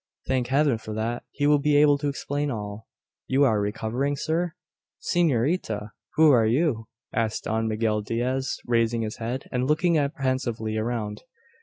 [0.25, 1.25] thank Heaven for that!
[1.29, 2.87] He will be able to explain all.
[3.27, 4.55] You are recovering, sir?"
[4.99, 5.91] "S'norita!
[6.15, 11.21] who are you?" asked Don Miguel Diaz, raising his head, and looking apprehensively around.